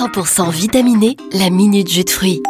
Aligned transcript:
100% 0.00 0.50
vitaminé, 0.50 1.14
la 1.30 1.50
minute 1.50 1.90
jus 1.90 2.04
de 2.04 2.10
fruits. 2.10 2.40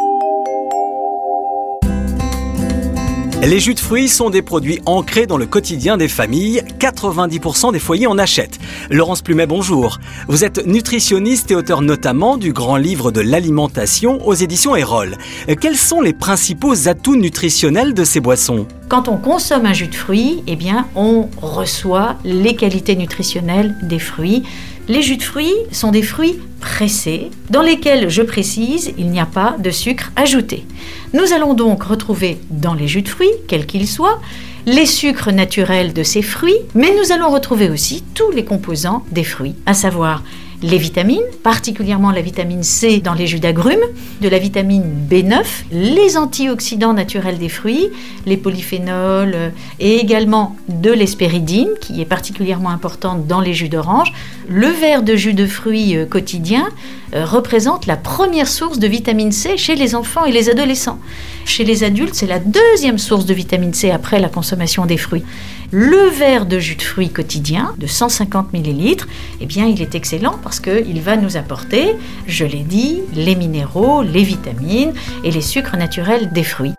Les 3.43 3.59
jus 3.59 3.73
de 3.73 3.79
fruits 3.81 4.07
sont 4.07 4.29
des 4.29 4.41
produits 4.41 4.79
ancrés 4.85 5.25
dans 5.25 5.35
le 5.35 5.45
quotidien 5.45 5.97
des 5.97 6.07
familles. 6.07 6.63
90% 6.79 7.73
des 7.73 7.79
foyers 7.79 8.07
en 8.07 8.17
achètent. 8.17 8.57
Laurence 8.89 9.21
Plumet, 9.21 9.47
bonjour. 9.47 9.99
Vous 10.29 10.45
êtes 10.45 10.65
nutritionniste 10.65 11.51
et 11.51 11.55
auteur 11.55 11.81
notamment 11.81 12.37
du 12.37 12.53
grand 12.53 12.77
livre 12.77 13.11
de 13.11 13.19
l'alimentation 13.19 14.25
aux 14.25 14.33
éditions 14.33 14.77
Erol. 14.77 15.17
Quels 15.59 15.75
sont 15.75 15.99
les 15.99 16.13
principaux 16.13 16.87
atouts 16.87 17.17
nutritionnels 17.17 17.93
de 17.93 18.05
ces 18.05 18.21
boissons? 18.21 18.65
Quand 18.87 19.09
on 19.09 19.17
consomme 19.17 19.65
un 19.65 19.73
jus 19.73 19.87
de 19.87 19.95
fruits, 19.95 20.41
eh 20.47 20.55
bien, 20.55 20.87
on 20.95 21.27
reçoit 21.41 22.15
les 22.23 22.55
qualités 22.55 22.95
nutritionnelles 22.95 23.75
des 23.83 23.99
fruits. 23.99 24.43
Les 24.91 25.01
jus 25.01 25.15
de 25.15 25.23
fruits 25.23 25.55
sont 25.71 25.91
des 25.91 26.01
fruits 26.01 26.37
pressés 26.59 27.31
dans 27.49 27.61
lesquels, 27.61 28.09
je 28.09 28.21
précise, 28.21 28.93
il 28.97 29.09
n'y 29.09 29.21
a 29.21 29.25
pas 29.25 29.55
de 29.57 29.71
sucre 29.71 30.11
ajouté. 30.17 30.65
Nous 31.13 31.31
allons 31.31 31.53
donc 31.53 31.83
retrouver 31.83 32.39
dans 32.49 32.73
les 32.73 32.89
jus 32.89 33.01
de 33.01 33.07
fruits, 33.07 33.31
quels 33.47 33.65
qu'ils 33.65 33.87
soient, 33.87 34.19
les 34.65 34.85
sucres 34.85 35.31
naturels 35.31 35.93
de 35.93 36.03
ces 36.03 36.21
fruits, 36.21 36.59
mais 36.75 36.93
nous 36.93 37.13
allons 37.13 37.29
retrouver 37.29 37.69
aussi 37.69 38.03
tous 38.15 38.31
les 38.31 38.43
composants 38.43 39.05
des 39.11 39.23
fruits, 39.23 39.55
à 39.65 39.73
savoir 39.73 40.23
les 40.63 40.77
vitamines, 40.77 41.23
particulièrement 41.43 42.11
la 42.11 42.21
vitamine 42.21 42.63
C 42.63 42.99
dans 42.99 43.13
les 43.13 43.25
jus 43.25 43.39
d'agrumes, 43.39 43.79
de 44.21 44.29
la 44.29 44.37
vitamine 44.37 44.83
B9, 45.09 45.43
les 45.71 46.17
antioxydants 46.17 46.93
naturels 46.93 47.39
des 47.39 47.49
fruits, 47.49 47.89
les 48.25 48.37
polyphénols 48.37 49.33
euh, 49.33 49.49
et 49.79 49.97
également 49.97 50.55
de 50.69 50.91
l'espéridine 50.91 51.69
qui 51.79 52.01
est 52.01 52.05
particulièrement 52.05 52.69
importante 52.69 53.27
dans 53.27 53.41
les 53.41 53.53
jus 53.53 53.69
d'orange. 53.69 54.13
Le 54.47 54.67
verre 54.67 55.03
de 55.03 55.15
jus 55.15 55.33
de 55.33 55.47
fruits 55.47 55.97
euh, 55.97 56.05
quotidien 56.05 56.69
euh, 57.15 57.25
représente 57.25 57.87
la 57.87 57.97
première 57.97 58.47
source 58.47 58.77
de 58.77 58.87
vitamine 58.87 59.31
C 59.31 59.57
chez 59.57 59.75
les 59.75 59.95
enfants 59.95 60.25
et 60.25 60.31
les 60.31 60.49
adolescents. 60.49 60.99
Chez 61.45 61.63
les 61.63 61.83
adultes, 61.83 62.15
c'est 62.15 62.27
la 62.27 62.39
deuxième 62.39 62.97
source 62.97 63.25
de 63.25 63.33
vitamine 63.33 63.73
C 63.73 63.91
après 63.91 64.19
la 64.19 64.29
consommation 64.29 64.85
des 64.85 64.97
fruits. 64.97 65.23
Le 65.71 66.09
verre 66.09 66.45
de 66.45 66.59
jus 66.59 66.75
de 66.75 66.81
fruits 66.81 67.09
quotidien 67.09 67.73
de 67.77 67.87
150 67.87 68.53
ml, 68.53 69.05
eh 69.39 69.45
bien, 69.45 69.65
il 69.65 69.81
est 69.81 69.95
excellent 69.95 70.37
parce 70.43 70.59
qu'il 70.59 71.01
va 71.01 71.15
nous 71.15 71.37
apporter, 71.37 71.95
je 72.27 72.45
l'ai 72.45 72.63
dit, 72.63 73.01
les 73.13 73.35
minéraux, 73.35 74.01
les 74.01 74.23
vitamines 74.23 74.93
et 75.23 75.31
les 75.31 75.41
sucres 75.41 75.77
naturels 75.77 76.31
des 76.33 76.43
fruits. 76.43 76.73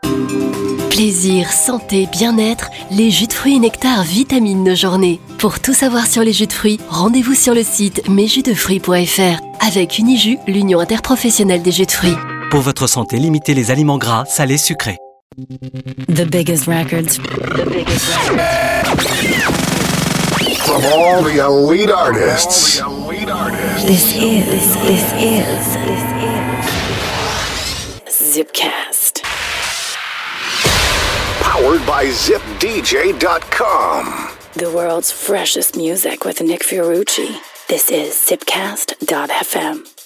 Plaisir, 0.91 1.51
santé, 1.51 2.07
bien-être, 2.13 2.69
les 2.91 3.11
jus 3.11 3.27
de 3.27 3.33
fruits 3.33 3.57
et 3.57 3.61
nectar 3.61 4.03
vitamines 4.03 4.63
nos 4.63 4.75
journées. 4.75 5.21
Pour 5.39 5.59
tout 5.59 5.73
savoir 5.73 6.07
sur 6.07 6.23
les 6.23 6.35
jus 6.35 6.47
de 6.47 6.53
fruits, 6.53 6.79
rendez-vous 6.91 7.35
sur 7.35 7.55
le 7.55 7.63
site 7.63 8.07
mesjusdefruits.fr 8.11 9.41
avec 9.67 9.99
Unijus, 9.99 10.39
l'Union 10.47 10.81
interprofessionnelle 10.81 11.63
des 11.63 11.73
jus 11.73 11.87
de 11.87 11.91
fruits. 11.93 12.17
Pour 12.53 12.61
votre 12.61 12.87
santé, 12.87 13.17
limitez 13.17 13.55
les 13.55 13.71
aliments 13.71 13.97
gras, 13.97 14.27
salés, 14.27 14.59
sucrés. 14.59 14.99
The 15.39 16.27
biggest 16.31 16.67
records. 16.67 17.17
The 17.17 17.65
biggest 17.65 18.29
records. 18.29 19.07
From 20.67 20.85
all 20.93 21.23
the 21.23 21.39
elite 21.39 21.91
artists. 21.91 22.83
This 23.87 24.15
is, 24.17 24.77
this 24.85 25.13
is, 25.15 25.65
this 25.87 26.05
is 28.05 28.37
Zipcast. 28.37 29.23
Powered 31.41 31.87
by 31.87 32.05
ZipDJ.com. 32.05 33.49
The 34.57 34.71
world's 34.71 35.11
freshest 35.11 35.75
music 35.79 36.27
with 36.27 36.43
Nick 36.43 36.61
Fiorucci. 36.65 37.35
This 37.69 37.89
is 37.91 38.13
Zipcast.fm. 38.13 40.02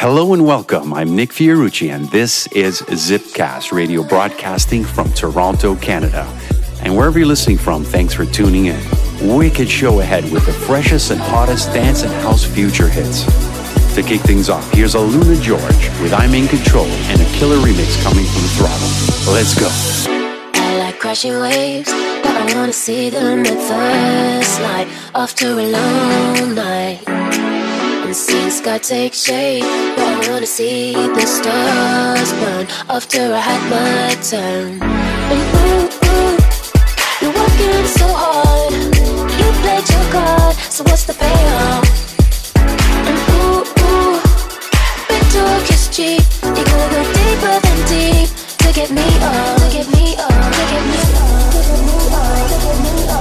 Hello 0.00 0.32
and 0.32 0.46
welcome. 0.46 0.94
I'm 0.94 1.14
Nick 1.14 1.28
Fiorucci, 1.28 1.90
and 1.94 2.10
this 2.10 2.46
is 2.52 2.80
Zipcast, 2.80 3.70
radio 3.70 4.02
broadcasting 4.02 4.82
from 4.82 5.12
Toronto, 5.12 5.76
Canada. 5.76 6.26
And 6.82 6.96
wherever 6.96 7.18
you're 7.18 7.28
listening 7.28 7.58
from, 7.58 7.84
thanks 7.84 8.14
for 8.14 8.24
tuning 8.24 8.64
in. 8.64 8.80
Wicked 9.20 9.68
show 9.68 10.00
ahead 10.00 10.24
with 10.32 10.46
the 10.46 10.54
freshest 10.54 11.10
and 11.10 11.20
hottest 11.20 11.74
dance 11.74 12.02
and 12.02 12.10
house 12.22 12.46
future 12.46 12.88
hits. 12.88 13.26
To 13.94 14.02
kick 14.02 14.22
things 14.22 14.48
off, 14.48 14.72
here's 14.72 14.94
AlunaGeorge 14.94 16.02
with 16.02 16.14
I'm 16.14 16.32
in 16.32 16.48
Control 16.48 16.86
and 16.86 17.20
a 17.20 17.26
killer 17.36 17.58
remix 17.58 18.02
coming 18.02 18.24
from 18.24 18.44
Throttle. 18.56 19.34
Let's 19.34 19.52
go. 19.54 19.68
I 20.54 20.78
like 20.78 20.98
crashing 20.98 21.38
waves, 21.38 21.90
but 21.90 22.34
I 22.38 22.54
wanna 22.56 22.72
see 22.72 23.10
them 23.10 23.40
at 23.40 23.58
first 23.68 24.62
light 24.62 24.88
a 25.14 25.70
long 25.70 26.54
night. 26.54 27.19
And 28.10 28.16
see 28.16 28.50
sky 28.50 28.78
take 28.78 29.14
shape, 29.14 29.62
I 29.62 30.26
wanna 30.28 30.44
see 30.44 30.94
the 30.94 31.26
stars 31.26 32.32
burn. 32.40 32.66
After 32.88 33.32
I 33.32 33.38
had 33.38 33.62
my 33.70 34.14
turn. 34.20 34.82
And 35.30 35.42
ooh, 35.62 35.86
ooh, 36.10 36.34
you're 37.22 37.34
working 37.38 37.86
so 37.86 38.08
hard, 38.10 38.72
you 38.74 39.48
played 39.62 39.86
your 39.94 40.06
card, 40.10 40.56
so 40.74 40.82
what's 40.90 41.04
the 41.04 41.14
payoff? 41.14 41.86
Ooh, 43.30 43.62
ooh, 43.78 44.18
big 45.06 45.24
talk 45.30 45.70
is 45.70 45.86
you 45.96 46.18
go 46.66 46.78
deeper 47.14 47.56
than 47.62 47.78
deep 47.86 48.28
to 48.58 48.68
get 48.74 48.90
me 48.90 49.06
up, 49.22 49.54
to 49.62 49.66
get 49.70 49.86
me 49.94 50.16
up, 50.18 50.50
to 50.58 50.64
get 50.72 50.82
me 50.90 50.98
up, 51.30 52.42
to 52.50 52.56
get 52.58 52.76
me 52.82 52.94
up, 53.06 53.19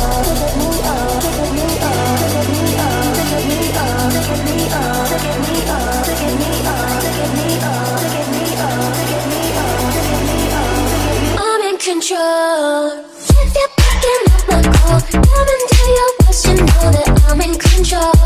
If 12.11 12.17
you're 12.17 13.69
picking 13.77 14.25
up 14.33 14.41
my 14.49 14.57
call, 14.65 14.97
come 14.97 15.45
and 15.45 15.65
your. 15.69 16.41
You 16.43 16.57
know 16.57 16.89
that 16.89 17.05
I'm 17.29 17.37
in 17.37 17.53
control. 17.53 18.17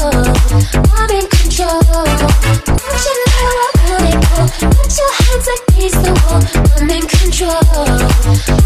I'm 0.87 1.11
in 1.11 1.27
control. 1.27 1.83
Don't 1.83 3.03
you 3.03 3.15
know 3.27 3.43
I 3.43 4.07
it 4.07 4.23
all? 4.31 4.47
Put 4.71 4.87
your 4.95 5.11
hands 5.19 5.47
the 5.99 6.15
wall. 6.23 6.39
I'm 6.79 6.87
in 6.95 7.03
control. 7.11 7.59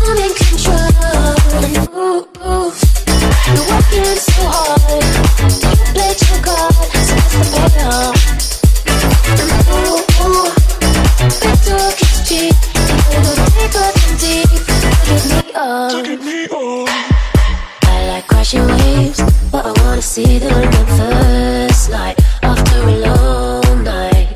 I'm 0.05 0.21
in 0.21 0.29
control. 0.37 0.85
Ooh, 1.97 2.29
ooh, 2.45 2.69
Crashing 18.49 18.77
waves, 18.77 19.19
but 19.51 19.65
I 19.65 19.73
wanna 19.83 20.01
see 20.01 20.39
them 20.39 20.53
at 20.53 21.67
first 21.67 21.89
light 21.89 22.15
after 22.43 22.79
a 22.79 22.95
long 23.05 23.83
night. 23.83 24.31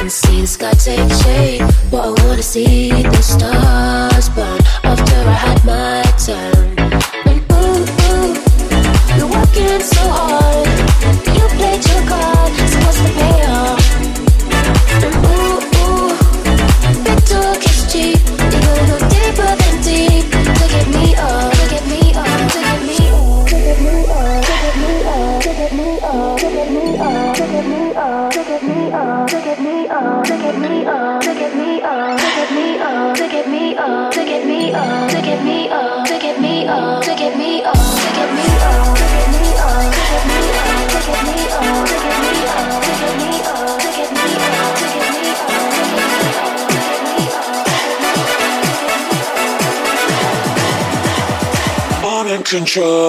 And 0.00 0.10
see 0.10 0.40
the 0.40 0.46
sky 0.48 0.72
take 0.72 1.12
shape, 1.22 1.62
but 1.92 2.08
I 2.08 2.24
wanna 2.26 2.42
see 2.42 2.90
the 2.90 3.22
stars 3.22 3.83
Nation. 52.76 53.03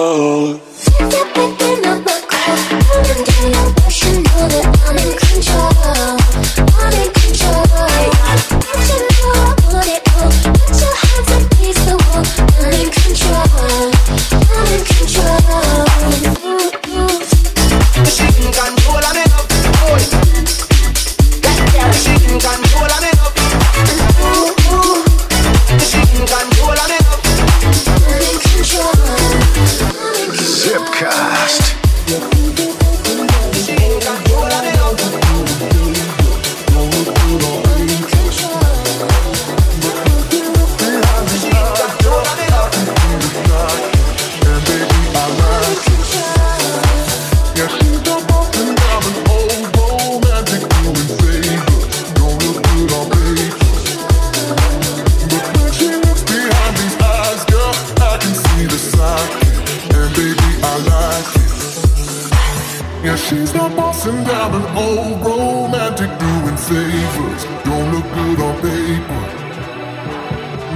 favors 66.86 67.44
don't 67.64 67.90
look 67.92 68.04
good 68.14 68.40
on 68.40 68.54
paper. 68.62 69.22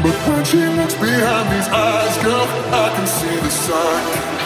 But 0.02 0.16
when 0.26 0.44
she 0.44 0.58
looks 0.78 0.94
behind 0.94 1.46
these 1.54 1.68
eyes, 1.68 2.16
girl, 2.24 2.46
I 2.84 2.92
can 2.96 3.06
see 3.06 3.36
the 3.36 3.50
sign. 3.50 4.39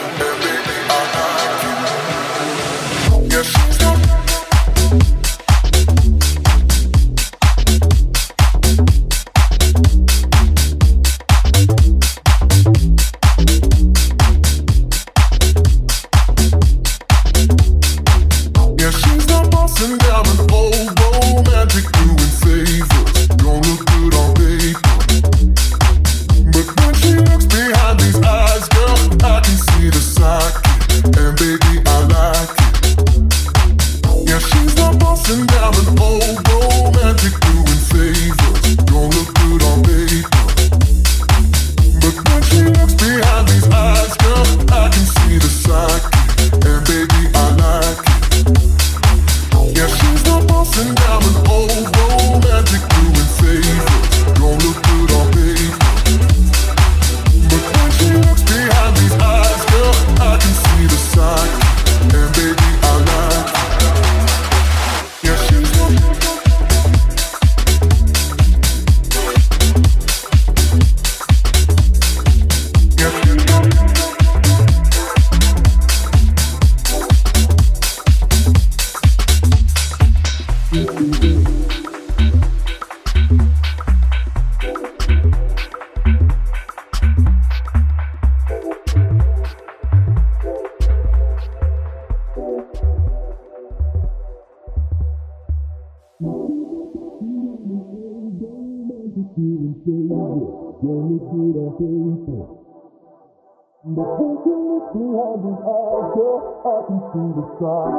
up 106.65 106.89
into 106.89 107.37
the 107.37 107.45
sky. 107.57 107.93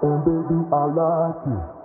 And 0.00 0.24
baby, 0.24 0.58
I 0.72 0.84
like 0.88 1.44
it. 1.44 1.78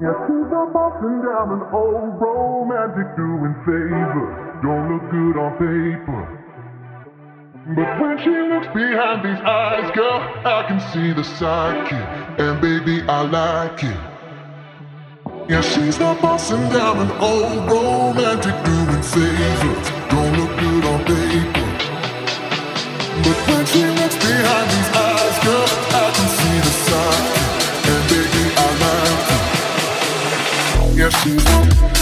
Yeah, 0.00 0.16
she's 0.24 0.48
not 0.48 0.72
bossing 0.72 1.20
down 1.20 1.52
an 1.52 1.62
old 1.68 2.16
romantic 2.16 3.12
doing 3.16 3.54
favors. 3.68 4.32
Don't 4.64 4.88
look 4.88 5.04
good 5.12 5.36
on 5.36 5.52
paper. 5.60 6.36
But 7.76 8.00
when 8.00 8.16
she 8.22 8.30
looks 8.30 8.68
behind 8.72 9.24
these 9.24 9.42
eyes, 9.44 9.90
girl, 9.94 10.22
I 10.46 10.64
can 10.68 10.80
see 10.92 11.12
the 11.12 11.22
sidekick. 11.22 12.40
And 12.40 12.60
baby, 12.60 13.02
I 13.08 13.22
like 13.22 13.82
it. 13.82 13.96
Yeah, 15.50 15.60
she's 15.60 15.98
not 15.98 16.22
busting 16.22 16.68
down 16.70 16.98
an 16.98 17.10
old 17.20 17.68
romantic 17.68 18.54
doing 18.64 19.02
favors. 19.02 19.90
Don't 20.08 20.45
she's 31.26 31.95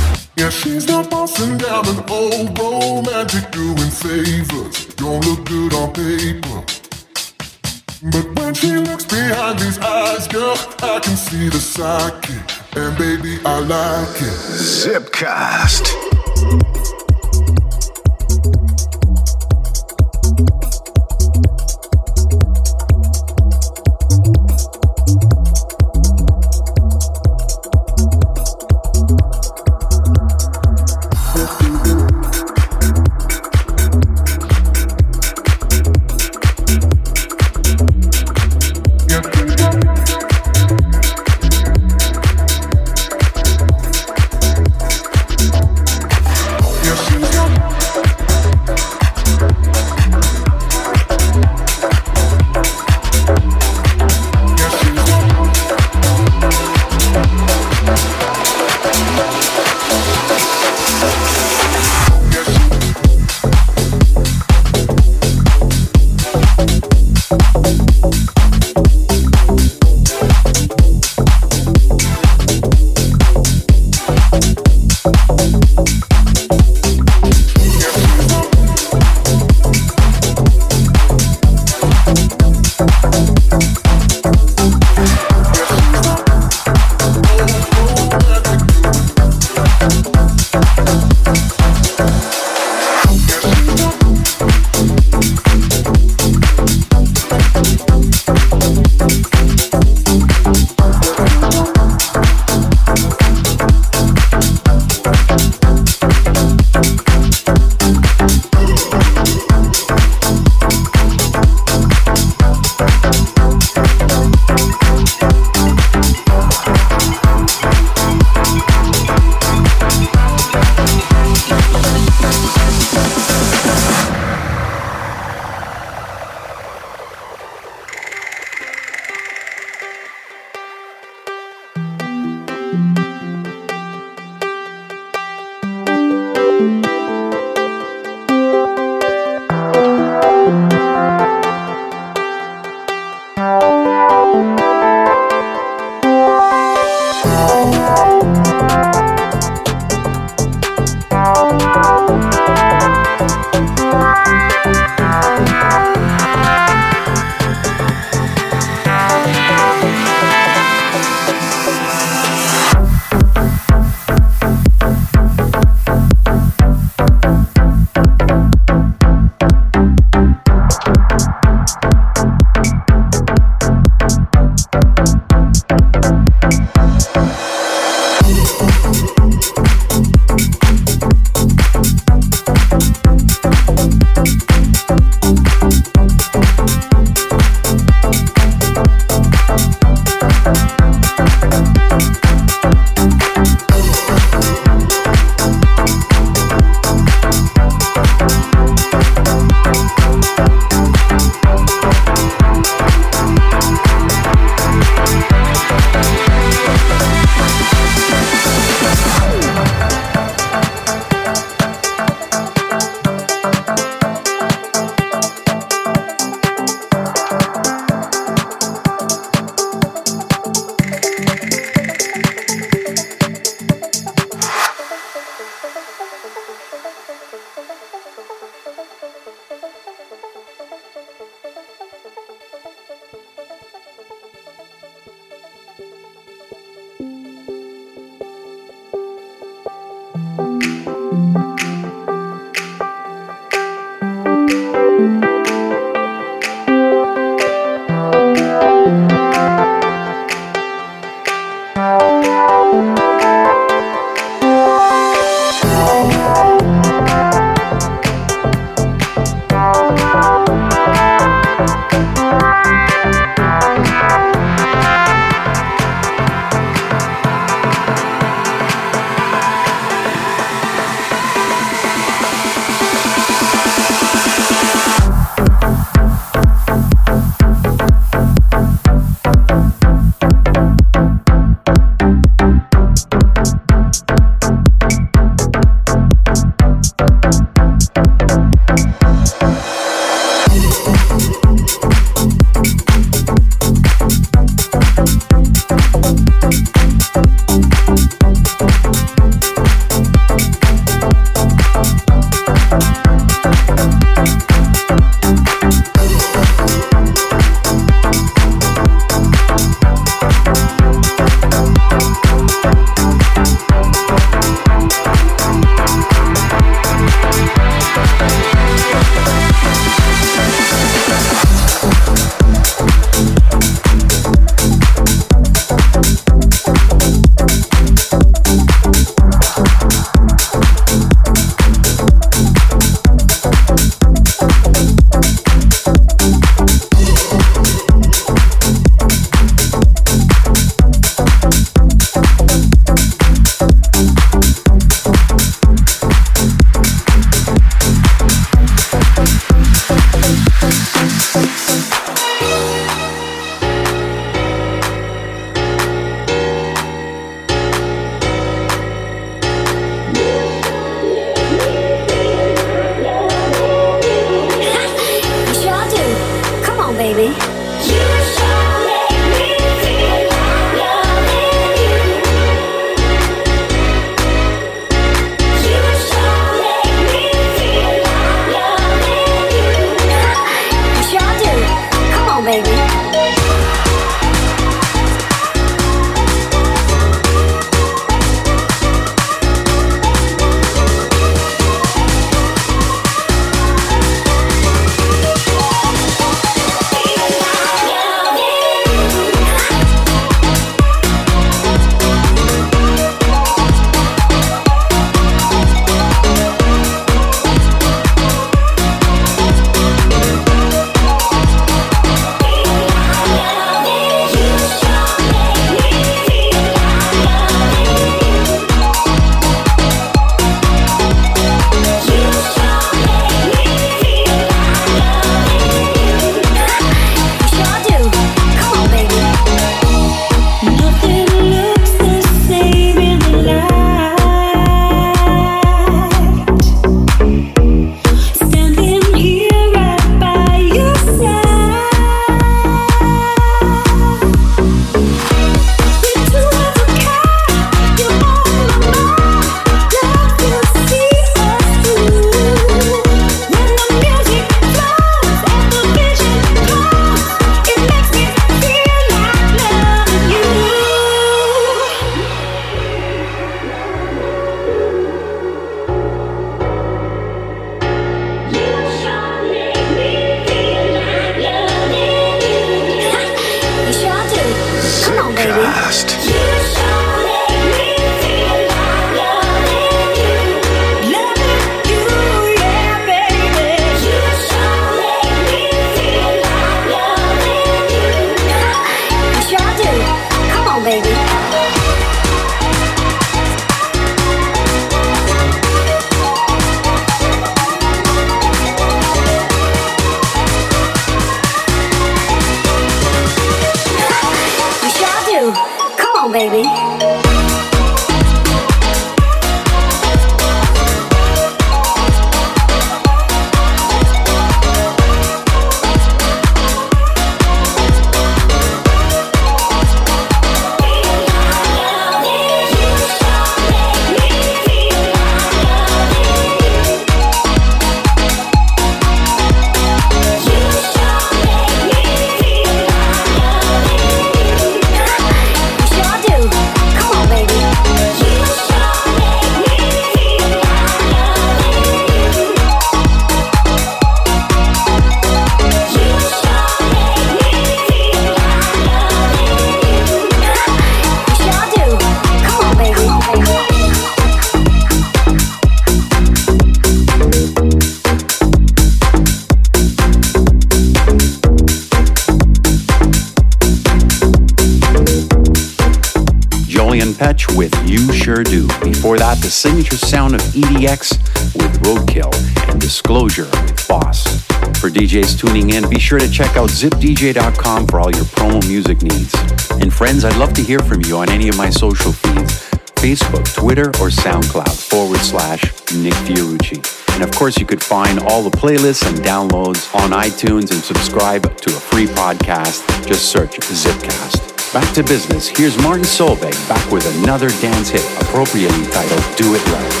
DJs 575.01 575.39
tuning 575.39 575.71
in, 575.71 575.89
be 575.89 575.97
sure 575.97 576.19
to 576.19 576.29
check 576.29 576.55
out 576.55 576.69
zipdj.com 576.69 577.87
for 577.87 577.99
all 577.99 578.11
your 578.11 578.25
promo 578.25 578.61
music 578.67 579.01
needs. 579.01 579.33
And 579.81 579.91
friends, 579.91 580.23
I'd 580.23 580.37
love 580.37 580.53
to 580.53 580.61
hear 580.61 580.77
from 580.77 581.01
you 581.05 581.17
on 581.17 581.29
any 581.31 581.49
of 581.49 581.57
my 581.57 581.71
social 581.71 582.11
feeds 582.11 582.69
Facebook, 583.01 583.51
Twitter, 583.55 583.87
or 583.97 584.09
SoundCloud 584.13 584.89
forward 584.89 585.17
slash 585.21 585.63
Nick 585.95 586.13
Fiorucci. 586.13 587.15
And 587.15 587.23
of 587.23 587.31
course, 587.31 587.57
you 587.57 587.65
could 587.65 587.81
find 587.81 588.19
all 588.19 588.43
the 588.43 588.55
playlists 588.55 589.07
and 589.07 589.17
downloads 589.25 589.91
on 589.95 590.11
iTunes 590.11 590.69
and 590.69 590.83
subscribe 590.83 591.57
to 591.57 591.71
a 591.75 591.79
free 591.79 592.05
podcast. 592.05 592.85
Just 593.07 593.31
search 593.31 593.57
Zipcast. 593.57 594.71
Back 594.71 594.93
to 594.93 595.01
business. 595.01 595.47
Here's 595.47 595.75
Martin 595.79 596.03
Solveig 596.03 596.53
back 596.69 596.91
with 596.91 597.07
another 597.23 597.49
dance 597.59 597.89
hit, 597.89 598.05
appropriately 598.21 598.85
titled 598.91 599.35
Do 599.35 599.55
It 599.55 599.65
Right. 599.65 600.00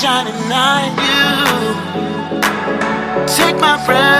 Shining 0.00 0.48
knight. 0.48 0.96
You 0.96 1.76
take 3.36 3.60
my 3.60 3.76
breath 3.84 4.19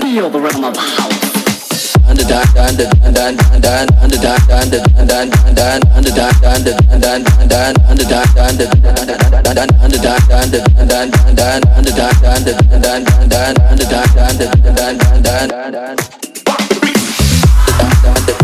Feel 0.00 0.28
the 0.28 0.40
rhythm 0.40 0.64
of 0.64 0.76
house 0.76 1.20
down, 17.80 18.02
down, 18.02 18.26
down. 18.26 18.39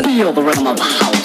Feel 0.00 0.32
the 0.32 0.40
rhythm 0.40 0.66
of 0.66 0.76
the 0.78 0.84
house. 0.84 1.22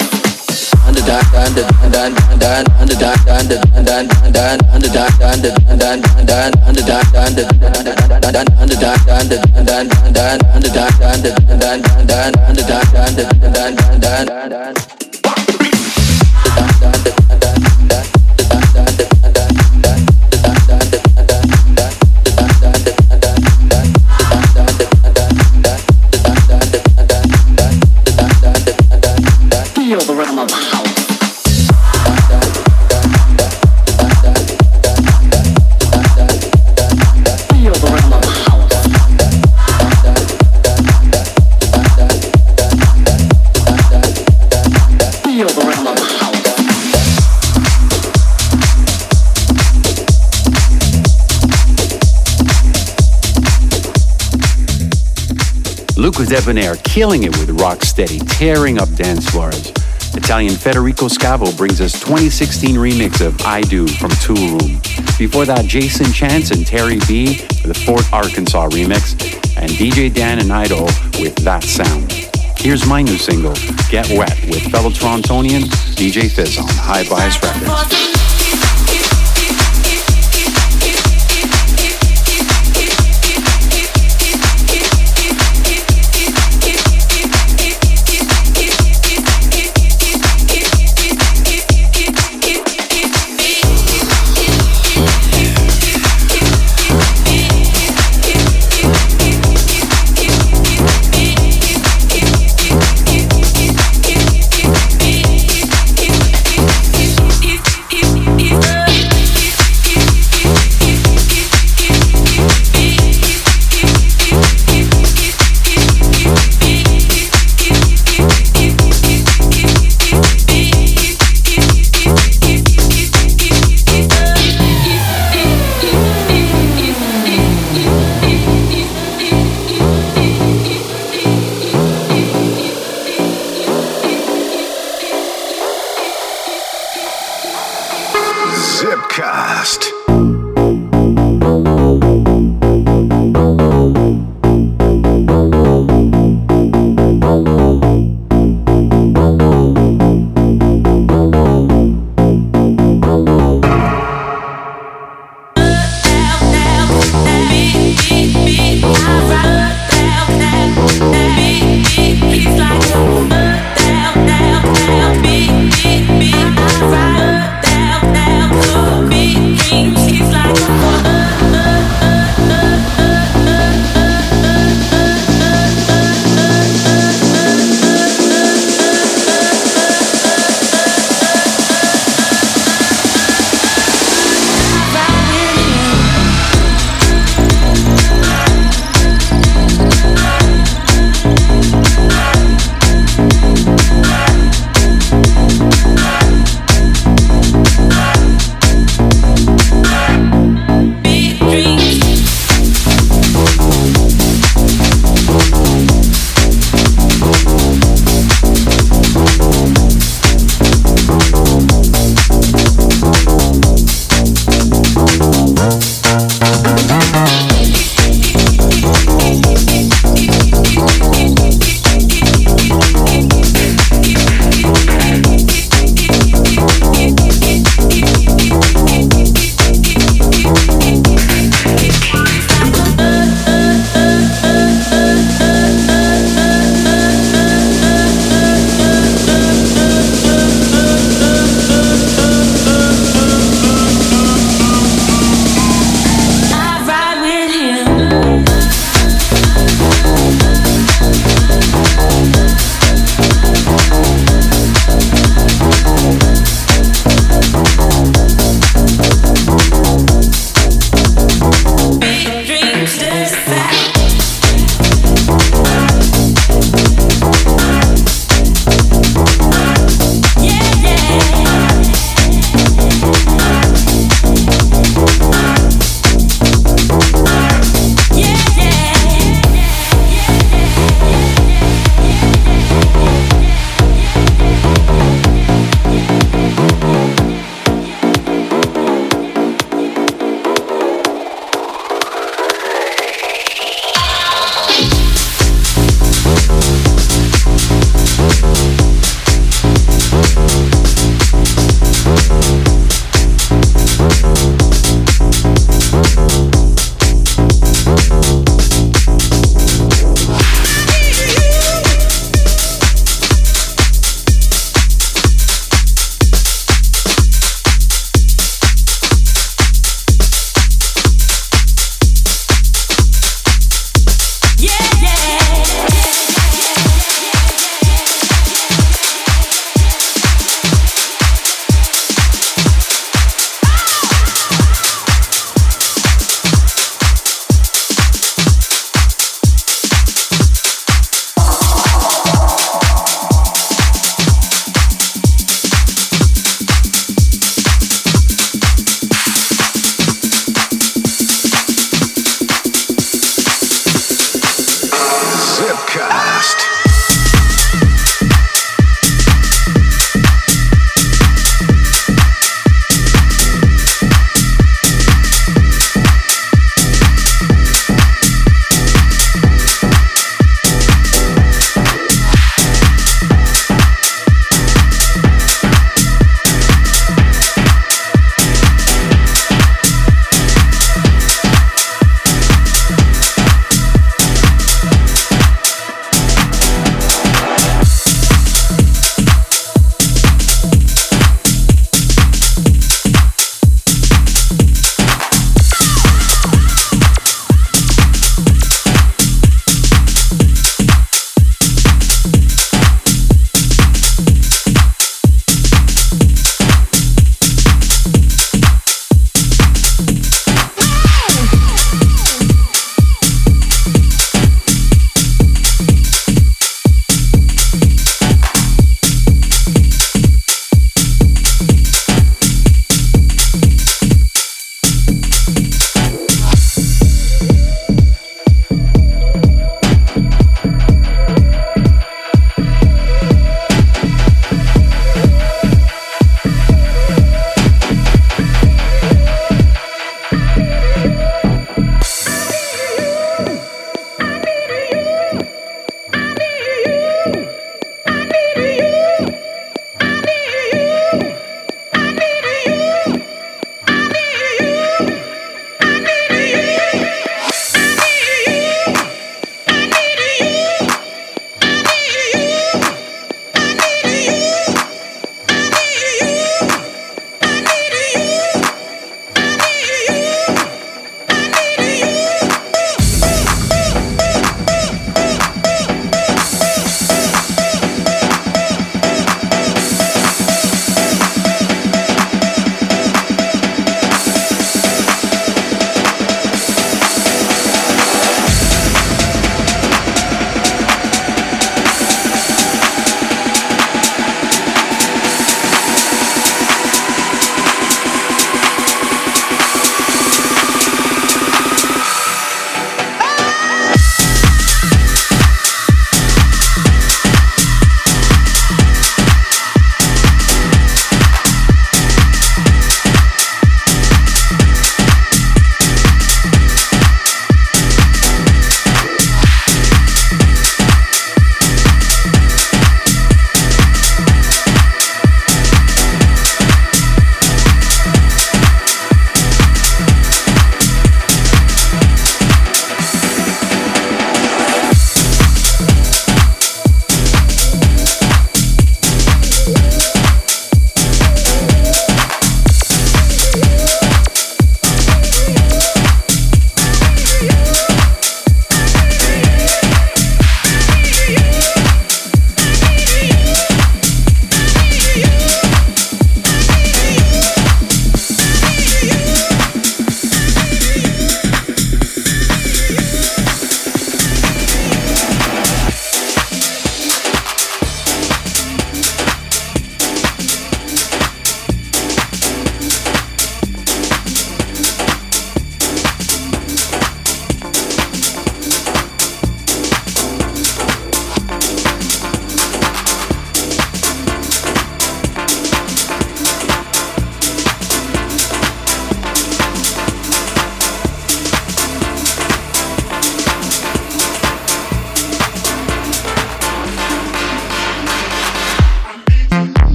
Luca 56.07 56.23
Debonaire 56.23 56.81
killing 56.85 57.23
it 57.23 57.37
with 57.37 57.49
Rocksteady, 57.57 58.25
tearing 58.39 58.79
up 58.79 58.87
dance 58.93 59.29
floors. 59.29 59.71
Italian 60.15 60.55
Federico 60.55 61.07
Scavo 61.07 61.55
brings 61.57 61.81
us 61.81 61.99
2016 61.99 62.77
remix 62.77 63.19
of 63.19 63.41
I 63.41 63.59
Do 63.59 63.85
from 63.85 64.11
Toolroom. 64.11 64.79
Before 65.17 65.43
that, 65.43 65.65
Jason 65.65 66.13
Chance 66.13 66.51
and 66.51 66.65
Terry 66.65 66.99
B 67.09 67.41
with 67.61 67.63
the 67.63 67.83
Fort 67.85 68.05
Arkansas 68.13 68.69
remix, 68.69 69.21
and 69.57 69.69
DJ 69.71 70.13
Dan 70.13 70.39
and 70.39 70.53
Idol 70.53 70.85
with 71.19 71.35
That 71.43 71.65
Sound. 71.65 72.09
Here's 72.57 72.87
my 72.87 73.01
new 73.01 73.17
single, 73.17 73.55
Get 73.89 74.07
Wet, 74.11 74.39
with 74.47 74.71
fellow 74.71 74.91
Torontonian 74.91 75.63
DJ 75.97 76.31
Fizz 76.31 76.57
on 76.57 76.69
Hi-Bias 76.69 77.43
Records. 77.43 78.06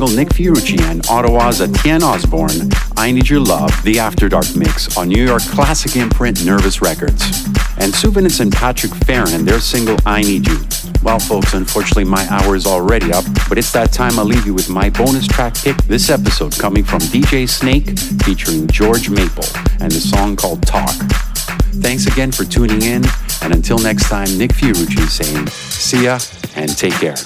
Single 0.00 0.16
Nick 0.16 0.28
Fiorucci 0.30 0.80
and 0.80 1.06
Ottawa's 1.10 1.60
Etienne 1.60 2.02
Osborne, 2.02 2.70
I 2.96 3.12
Need 3.12 3.28
Your 3.28 3.40
Love, 3.40 3.70
the 3.84 3.98
After 3.98 4.30
Dark 4.30 4.46
mix 4.56 4.96
on 4.96 5.10
New 5.10 5.22
York 5.22 5.42
classic 5.42 5.94
imprint 5.94 6.42
Nervous 6.42 6.80
Records. 6.80 7.22
And 7.76 7.94
Souvenirs 7.94 8.40
and 8.40 8.50
Patrick 8.50 8.94
Farron 9.04 9.44
their 9.44 9.60
single 9.60 9.98
I 10.06 10.22
Need 10.22 10.48
You. 10.48 10.58
Well, 11.02 11.18
folks, 11.18 11.52
unfortunately, 11.52 12.04
my 12.04 12.26
hour 12.30 12.56
is 12.56 12.66
already 12.66 13.12
up, 13.12 13.26
but 13.46 13.58
it's 13.58 13.72
that 13.72 13.92
time 13.92 14.18
I'll 14.18 14.24
leave 14.24 14.46
you 14.46 14.54
with 14.54 14.70
my 14.70 14.88
bonus 14.88 15.26
track 15.26 15.54
pick 15.54 15.76
this 15.82 16.08
episode 16.08 16.58
coming 16.58 16.82
from 16.82 17.00
DJ 17.00 17.46
Snake 17.46 17.98
featuring 18.24 18.68
George 18.68 19.10
Maple 19.10 19.44
and 19.80 19.92
the 19.92 20.00
song 20.00 20.34
called 20.34 20.66
Talk. 20.66 20.94
Thanks 21.82 22.06
again 22.06 22.32
for 22.32 22.44
tuning 22.44 22.80
in, 22.80 23.04
and 23.42 23.52
until 23.52 23.78
next 23.78 24.08
time, 24.08 24.38
Nick 24.38 24.52
Fiorucci 24.52 25.06
saying, 25.10 25.46
see 25.48 26.04
ya 26.04 26.18
and 26.56 26.74
take 26.74 26.94
care. 26.94 27.16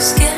Skin, 0.00 0.37